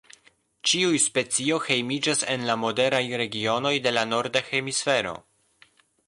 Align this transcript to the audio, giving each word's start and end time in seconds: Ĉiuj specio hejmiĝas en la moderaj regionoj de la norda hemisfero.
Ĉiuj 0.69 0.99
specio 1.01 1.57
hejmiĝas 1.65 2.23
en 2.35 2.45
la 2.49 2.55
moderaj 2.61 3.01
regionoj 3.23 3.73
de 3.87 3.93
la 3.99 4.05
norda 4.13 4.43
hemisfero. 4.47 5.13